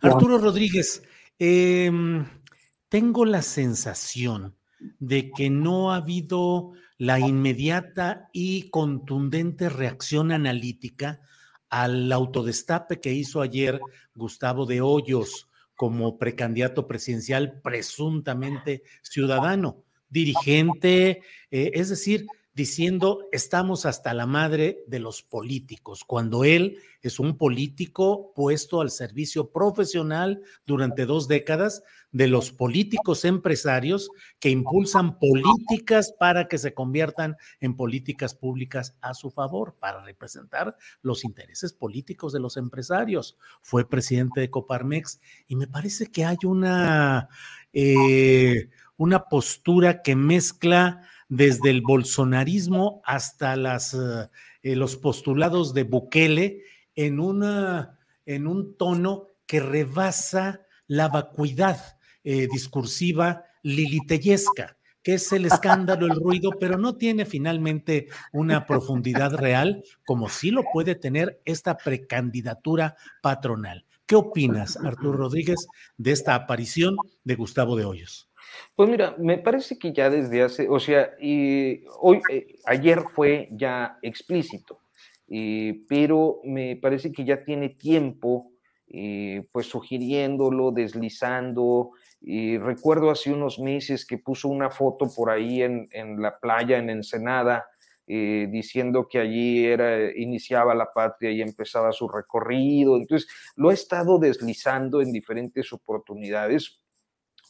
[0.00, 1.02] Arturo Rodríguez,
[1.38, 2.24] em,
[2.88, 4.56] tengo la sensación
[4.98, 11.20] de que no ha habido la inmediata y contundente reacción analítica
[11.68, 13.80] al autodestape que hizo ayer
[14.14, 24.12] Gustavo de Hoyos como precandidato presidencial presuntamente ciudadano, dirigente, eh, es decir, diciendo estamos hasta
[24.12, 31.06] la madre de los políticos, cuando él es un político puesto al servicio profesional durante
[31.06, 38.34] dos décadas de los políticos empresarios que impulsan políticas para que se conviertan en políticas
[38.34, 43.36] públicas a su favor, para representar los intereses políticos de los empresarios.
[43.62, 47.28] Fue presidente de Coparmex y me parece que hay una,
[47.72, 54.28] eh, una postura que mezcla desde el bolsonarismo hasta las, eh,
[54.62, 56.62] eh, los postulados de Bukele
[56.94, 66.20] en, un tono que rebasa la vacuidad eh, discursiva liliteyesca, que es el escándalo, el
[66.20, 72.96] ruido, pero no tiene finalmente una profundidad real, como sí lo puede tener esta precandidatura
[73.22, 73.84] patronal.
[74.06, 75.66] ¿Qué opinas, Arturo Rodríguez,
[75.96, 78.28] de esta aparición de Gustavo de Hoyos?
[78.74, 81.10] Pues mira, me parece que ya desde hace, o sea,
[82.00, 84.78] hoy, eh, ayer fue ya explícito,
[85.28, 88.50] eh, pero me parece que ya tiene tiempo,
[88.88, 91.90] eh, pues sugiriéndolo, deslizando.
[92.24, 96.88] Recuerdo hace unos meses que puso una foto por ahí en, en la playa, en
[96.90, 97.66] Ensenada,
[98.06, 102.96] diciendo que allí era, iniciaba la patria y empezaba su recorrido.
[102.96, 106.81] Entonces, lo ha estado deslizando en diferentes oportunidades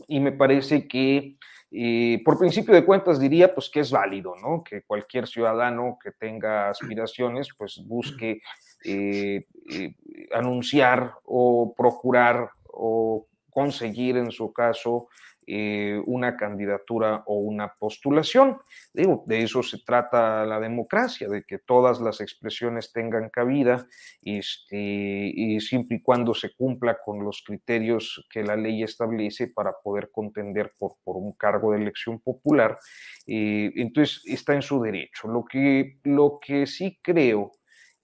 [0.08, 1.36] y me parece que
[1.74, 4.62] eh, por principio de cuentas diría pues que es válido, ¿no?
[4.62, 8.42] Que cualquier ciudadano que tenga aspiraciones pues busque
[8.84, 9.94] eh, eh,
[10.34, 15.08] anunciar o procurar o conseguir en su caso
[15.46, 18.58] eh, una candidatura o una postulación.
[18.92, 23.86] Digo, de eso se trata la democracia, de que todas las expresiones tengan cabida
[24.22, 24.76] este,
[25.34, 30.10] y siempre y cuando se cumpla con los criterios que la ley establece para poder
[30.12, 32.78] contender por, un cargo de elección popular.
[33.26, 35.28] Eh, entonces, está en su derecho.
[35.28, 37.52] Lo que, lo que sí creo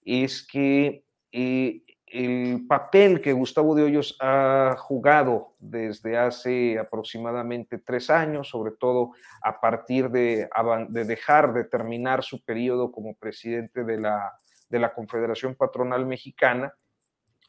[0.03, 8.09] es que eh, el papel que Gustavo de Hoyos ha jugado desde hace aproximadamente tres
[8.09, 9.11] años, sobre todo
[9.41, 10.49] a partir de,
[10.89, 14.33] dejar de terminar su periodo como presidente de la,
[14.69, 16.73] de la Confederación Patronal Mexicana,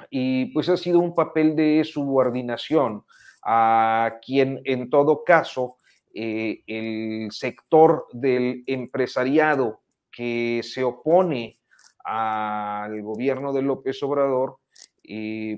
[0.09, 3.05] y pues ha sido un papel de subordinación
[3.45, 5.77] a quien en todo caso
[6.15, 11.60] eh, el sector del empresariado que se opone
[12.11, 14.59] al gobierno de López Obrador,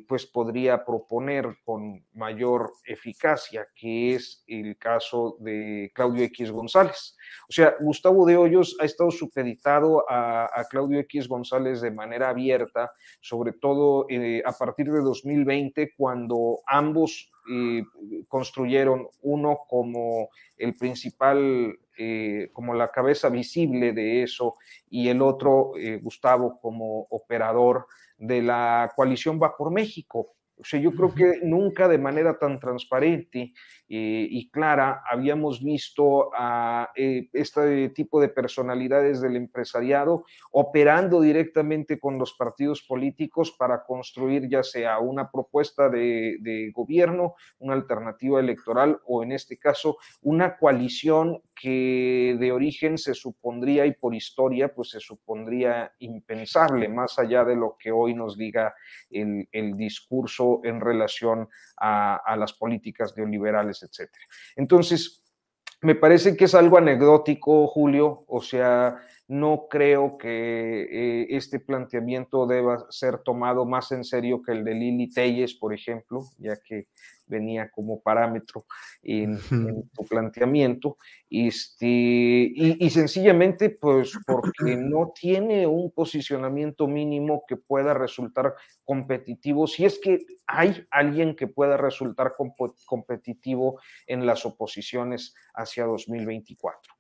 [0.09, 7.17] pues podría proponer con mayor eficacia, que es el caso de Claudio X González.
[7.49, 12.91] O sea, Gustavo de Hoyos ha estado supeditado a, Claudio X González de manera abierta,
[13.21, 17.83] sobre todo eh, a partir de 2020, cuando ambos eh,
[18.29, 24.55] construyeron uno como el principal eh, como la cabeza visible de eso
[24.89, 27.87] y el otro, Gustavo, como operador
[28.23, 32.61] de la coalición Va por México, O sea, yo creo que nunca de manera tan
[32.61, 33.53] transparente
[33.95, 42.01] eh, y clara habíamos visto a eh, este tipo de personalidades del empresariado operando directamente
[42.01, 48.99] con los partidos políticos para construir ya sea una propuesta de, gobierno, una alternativa electoral
[49.05, 54.89] o en este caso una coalición que de origen se supondría y por historia pues
[54.89, 58.75] se supondría impensable, más allá de lo que hoy nos diga
[59.11, 59.47] el,
[59.77, 64.11] discurso en relación a, a las políticas neoliberales, etc.
[64.57, 65.23] Entonces,
[65.83, 72.47] me parece que es algo anecdótico, Julio, o sea, no creo que eh, este planteamiento
[72.47, 76.87] deba ser tomado más en serio que el de Lili Telles, por ejemplo, ya que
[77.33, 78.67] venía como parámetro
[79.03, 79.39] en,
[79.93, 80.99] tu planteamiento,
[81.29, 89.87] este, y, sencillamente pues porque no tiene un posicionamiento mínimo que pueda resultar competitivo, si
[89.87, 92.35] es que hay alguien que pueda resultar
[92.87, 96.93] competitivo en las oposiciones hacia 2024.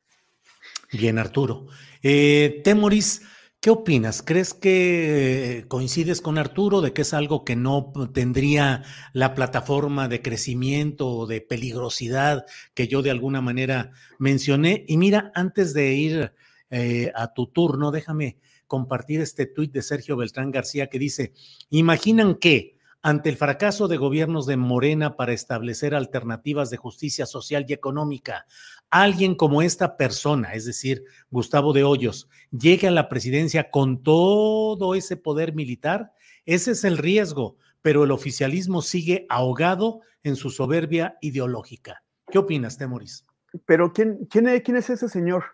[0.93, 1.67] Bien, Arturo.
[2.02, 3.23] Eh, Temoris,
[3.62, 4.23] ¿qué opinas?
[4.23, 8.82] ¿Crees que coincides con Arturo de que es algo que no tendría
[9.12, 12.44] la plataforma de crecimiento o de peligrosidad
[12.75, 14.85] que yo de alguna manera mencioné?
[14.88, 16.32] Y mira, antes de ir
[16.70, 18.37] eh, a tu turno, déjame
[18.67, 21.32] compartir este tuit de Sergio Beltrán García que dice,
[21.70, 27.67] imaginan que ante el fracaso de gobiernos de Morena para establecer alternativas de justicia social
[27.69, 28.47] y económica,
[28.91, 34.95] alguien como esta persona, es decir, Gustavo de Hoyos, llegue a la presidencia con todo
[34.95, 36.13] ese poder militar,
[36.47, 42.05] ese es el riesgo, pero el oficialismo sigue ahogado en su soberbia ideológica.
[42.31, 43.27] ¿Qué opinas, Temoris?
[43.67, 45.45] Pero ¿quién, quién, es, quién es ese señor?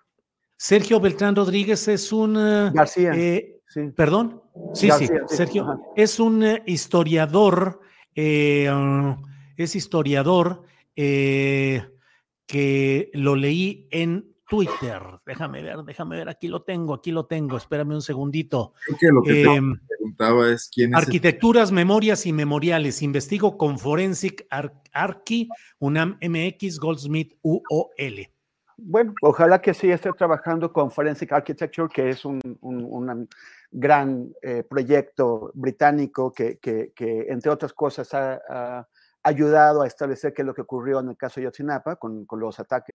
[0.56, 2.37] Sergio Beltrán Rodríguez es un...
[2.37, 3.12] Eh, García.
[3.15, 3.57] Eh,
[3.94, 4.43] ¿Perdón?
[4.75, 5.81] Sí, sí, Sergio.
[5.94, 7.81] Es un eh, historiador,
[8.15, 8.69] eh,
[9.56, 10.62] es historiador
[10.94, 11.91] que
[13.12, 15.03] lo leí en Twitter.
[15.26, 18.73] Déjame ver, déjame ver, aquí lo tengo, aquí lo tengo, espérame un segundito.
[19.00, 20.99] lo que em, preguntaba es quién es.
[20.99, 23.03] Arquitecturas, memorias y memoriales.
[23.03, 24.47] Investigo con Forensic
[24.93, 25.49] Archi,
[25.79, 28.29] UNAM MX, Goldsmith UOL.
[28.80, 32.40] Bueno, ojalá que sí esté trabajando con Forensic Architecture, que es un,
[33.72, 36.58] gran eh, proyecto británico que,
[37.28, 38.88] entre otras cosas, ha, ha,
[39.25, 42.38] ayudado a establecer qué es lo que ocurrió en el caso de Yotzinapa con, con
[42.38, 42.94] los ataques.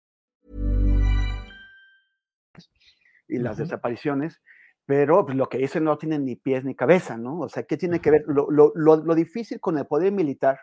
[3.31, 4.41] Y las desapariciones,
[4.85, 7.39] pero pues, lo que dicen no tienen ni pies ni cabeza, ¿no?
[7.39, 8.23] O sea, ¿qué tiene que ver?
[8.27, 10.59] Lo, lo, lo, lo difícil con el poder militar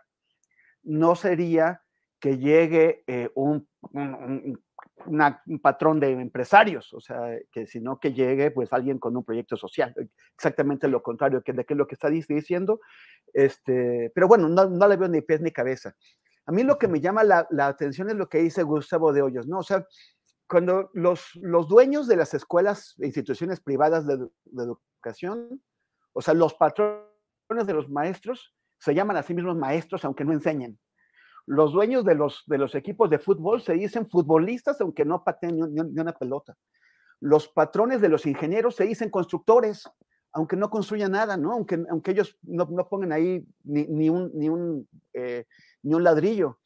[0.83, 1.83] no sería
[2.21, 4.59] que llegue eh, un, un, un
[5.07, 9.57] un patrón de empresarios, o sea, que sino que llegue pues alguien con un proyecto
[9.57, 9.95] social,
[10.35, 12.81] exactamente lo contrario que de qué es lo que está diciendo,
[13.33, 15.95] este, pero bueno, no, no le veo ni pies ni cabeza.
[16.47, 19.23] A mí lo que me llama la, la, atención es lo que dice Gustavo de
[19.23, 19.59] Hoyos, ¿no?
[19.59, 19.87] O sea,
[20.49, 25.63] cuando los, los dueños de las escuelas e instituciones privadas de, educación,
[26.13, 30.33] o sea, los patrones de los maestros, se llaman a sí mismos maestros aunque no
[30.33, 30.79] enseñen
[31.49, 35.57] los dueños de los, de los equipos de fútbol se dicen futbolistas aunque no pateen
[35.57, 36.59] ni, ni, una pelota.
[37.21, 39.89] Los patrones de los ingenieros se dicen constructores,
[40.33, 41.53] aunque no construyan nada, ¿no?
[41.55, 45.47] Aunque, aunque ellos no, no pongan ahí ni, ni un, ni, un, eh,
[45.83, 46.59] ni un ladrillo.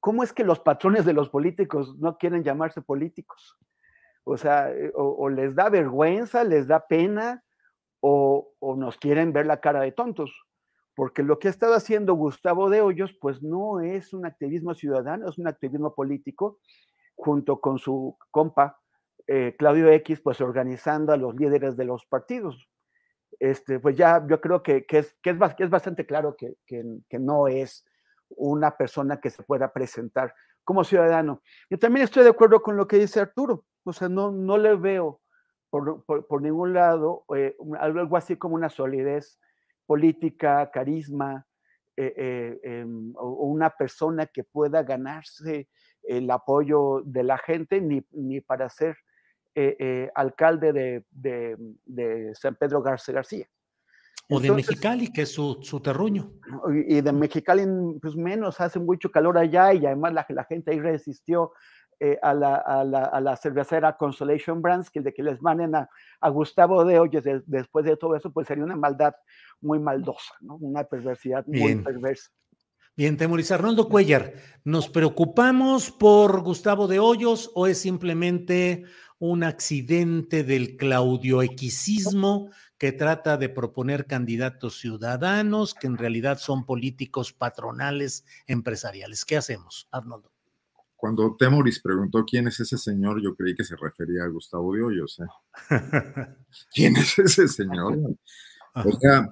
[0.00, 3.56] ¿Cómo es que los patrones de los políticos no quieren llamarse políticos?
[4.24, 7.44] O sea, eh, o, les da vergüenza, les da pena,
[8.00, 10.32] o, o nos quieren ver la cara de tontos
[11.00, 15.30] porque lo que ha estado haciendo Gustavo de Hoyos, pues no es un activismo ciudadano,
[15.30, 16.58] es un activismo político,
[17.14, 18.78] junto con su compa
[19.26, 22.68] eh, Claudio X, pues organizando a los líderes de los partidos.
[23.38, 27.18] este, pues ya yo creo que, que, es, que, es, que es bastante claro que
[27.18, 27.86] no es
[28.30, 30.34] una persona que se pueda presentar
[30.64, 31.42] como ciudadano.
[31.68, 34.76] Yo también estoy de acuerdo con lo que dice Arturo, o sea, no, no le
[34.76, 35.20] veo
[35.70, 39.38] por, por, ningún lado eh, algo así como una solidez
[39.86, 41.46] política, carisma,
[41.96, 45.68] eh, eh, em, o una persona que pueda ganarse
[46.02, 48.96] el apoyo de la gente, ni, ni para ser
[50.14, 53.46] alcalde de, de, de, San Pedro García García.
[54.30, 56.32] O de Mexicali, que es su, su, terruño.
[56.86, 57.64] Y de Mexicali,
[58.00, 61.52] pues menos, hace mucho calor allá y además la, la gente ahí resistió
[61.98, 65.74] eh, a, la, a, la, a, la, cervecera Consolation Brands, que de que les manden
[65.74, 69.14] a, a Gustavo de Hoyos de, después de todo eso, pues sería una maldad
[69.60, 70.56] muy maldosa, ¿no?
[70.56, 71.76] Una perversidad Bien.
[71.76, 72.30] muy perversa.
[72.96, 74.34] Bien, Temoris Arnoldo Cuellar,
[74.64, 78.84] ¿nos preocupamos por Gustavo de Hoyos o es simplemente
[79.18, 87.34] un accidente del claudioequisismo que trata de proponer candidatos ciudadanos que en realidad son políticos
[87.34, 89.26] patronales empresariales.
[89.26, 90.32] ¿Qué hacemos, Arnoldo?
[90.96, 94.82] Cuando Temoris preguntó quién es ese señor, yo creí que se refería a Gustavo de
[94.82, 95.20] Hoyos.
[95.20, 95.26] ¿eh?
[96.74, 97.98] ¿Quién es ese señor?
[98.74, 99.28] O sea,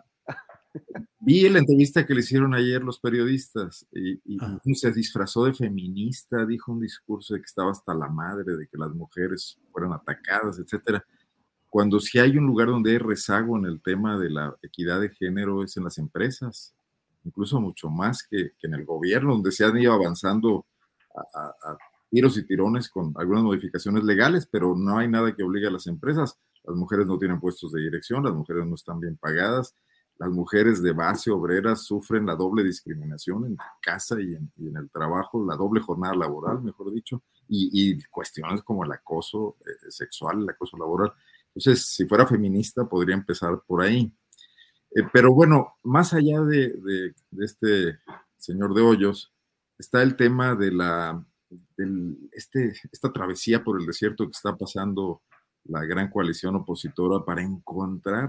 [1.19, 6.45] vi la entrevista que le hicieron ayer los periodistas y, y se disfrazó de feminista,
[6.45, 10.59] dijo un discurso de que estaba hasta la madre, de que las mujeres fueran atacadas,
[10.59, 11.03] etcétera
[11.71, 15.11] cuando si hay un lugar donde hay rezago en el tema de la equidad de
[15.11, 16.75] género es en las empresas,
[17.25, 20.67] incluso mucho más que, en el gobierno, donde se han ido avanzando
[21.35, 21.77] a,
[22.11, 25.87] tiros y tirones con algunas modificaciones legales, pero no hay nada que obligue a las
[25.87, 26.39] empresas.
[26.65, 29.75] Las mujeres no tienen puestos de dirección, las mujeres no están bien pagadas,
[30.19, 35.45] las mujeres de base obreras sufren la doble discriminación en casa y en, el trabajo,
[35.45, 40.49] la doble jornada laboral, mejor dicho, y, y cuestiones como el acoso eh, sexual, el
[40.49, 41.13] acoso laboral.
[41.59, 44.13] Entonces, si fuera feminista, podría empezar por ahí.
[44.95, 47.99] Eh, pero bueno, más allá de, este
[48.37, 49.33] señor de Hoyos,
[49.77, 51.27] está el tema de la,
[52.31, 55.23] este, esta travesía por el desierto que está pasando
[55.65, 58.29] la gran coalición opositora para encontrar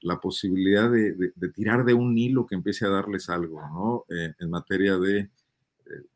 [0.00, 4.04] la posibilidad de, de tirar de un hilo que empiece a darles algo, ¿no?
[4.08, 5.30] Eh, en materia de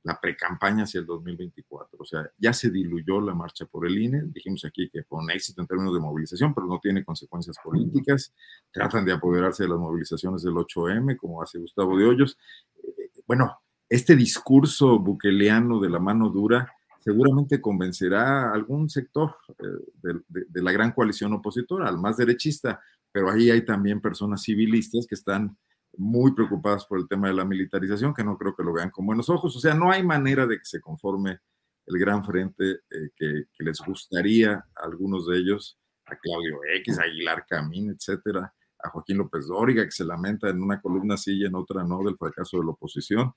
[0.03, 1.99] la precampaña hacia el 2024.
[1.99, 4.23] O sea, ya se diluyó la marcha por el INE.
[4.27, 8.33] Dijimos aquí que fue un éxito en términos de movilización, pero no tiene consecuencias políticas.
[8.71, 12.39] Tratan de apoderarse de las movilizaciones del 8M, como hace Gustavo de Hoyos.
[12.83, 19.93] Eh, bueno, este discurso buqueleano de la mano dura seguramente convencerá a algún sector eh,
[20.03, 24.43] de, de, de, la gran coalición opositora, al más derechista, pero ahí hay también personas
[24.43, 25.57] civilistas que están
[25.97, 29.07] muy preocupadas por el tema de la militarización, que no creo que lo vean con
[29.07, 29.55] buenos ojos.
[29.57, 31.39] O sea, no hay manera de que se conforme
[31.87, 37.03] el gran frente eh, que, les gustaría a algunos de ellos, a Claudio X, a
[37.03, 41.45] Aguilar Camín, etcétera, a Joaquín López Dóriga, que se lamenta en una columna sí y
[41.45, 43.33] en otra no del fracaso de la oposición.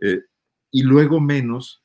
[0.00, 0.22] Eh,
[0.70, 1.84] y luego menos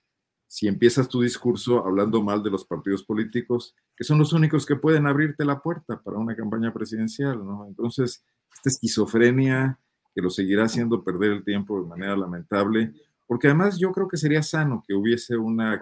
[0.50, 4.76] si empiezas tu discurso hablando mal de los partidos políticos, que son los únicos que
[4.76, 7.68] pueden abrirte la puerta para una campaña presidencial, ¿no?
[7.68, 9.80] Entonces, esta esquizofrenia,
[10.14, 12.94] que lo seguirá haciendo perder el tiempo de manera lamentable,
[13.28, 15.82] porque además yo creo que sería sano que hubiese una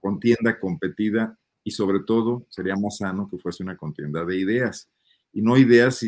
[0.00, 4.88] contienda competida y sobre todo sería más sano que fuese una contienda de ideas
[5.32, 6.00] y no ideas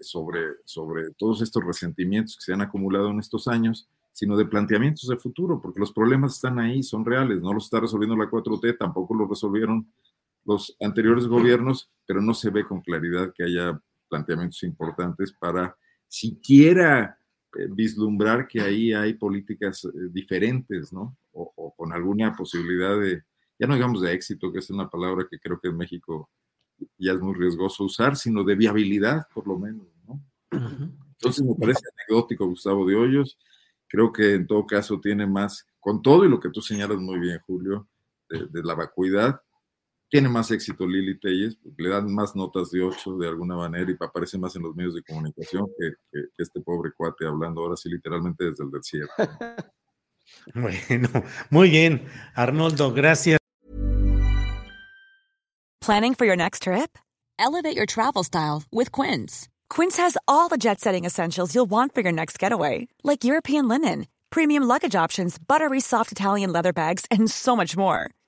[0.00, 5.08] sobre, sobre todos estos resentimientos que se han acumulado en estos años, sino de planteamientos
[5.08, 8.76] de futuro, porque los problemas están ahí, son reales, no los está resolviendo la 4T,
[8.78, 9.90] tampoco los resolvieron
[10.44, 15.76] los anteriores gobiernos, pero no se ve con claridad que haya planteamientos importantes para
[16.08, 17.18] siquiera
[17.56, 21.16] eh, vislumbrar que ahí hay políticas eh, diferentes, ¿no?
[21.32, 23.22] O, o, con alguna posibilidad de,
[23.58, 26.30] ya no digamos de éxito, que es una palabra que creo que en México
[26.96, 30.22] ya es muy riesgoso usar, sino de viabilidad, por lo menos, ¿no?
[30.50, 33.38] Entonces me parece anecdótico Gustavo de Hoyos,
[33.88, 37.18] creo que en todo caso tiene más, con todo y lo que tú señalas muy
[37.18, 37.88] bien, Julio,
[38.28, 39.42] de, de la vacuidad,
[40.08, 43.96] tiene más éxito Lili Telles, le dan más notas de 8 de alguna manera y
[44.00, 47.76] aparece más en los medios de comunicación que, que, que este pobre cuate hablando ahora
[47.76, 49.12] sí literalmente desde el desierto.
[50.54, 51.08] bueno,
[51.50, 53.38] muy bien, Arnoldo, gracias.
[55.80, 56.98] Planning for your next trip?
[57.38, 59.48] Elevate your travel style with Quince.
[59.70, 64.06] Quince has all the jet-setting essentials you'll want for your next getaway, like European linen,
[64.30, 68.10] premium luggage options, buttery soft Italian leather bags, and so much more.